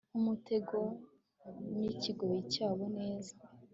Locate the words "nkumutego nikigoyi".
0.09-2.41